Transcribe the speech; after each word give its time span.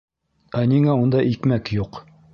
Ә 0.61 0.63
ниңә 0.71 0.97
унда 1.03 1.21
икмәк 1.35 1.73
юҡ? 1.77 2.05